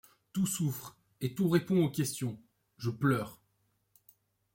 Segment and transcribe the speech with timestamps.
[0.33, 2.41] Tout souffre; et tout répond aux questions:
[2.79, 3.39] je pleure!